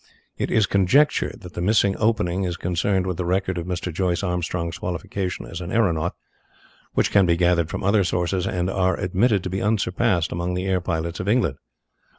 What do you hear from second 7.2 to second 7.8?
be gathered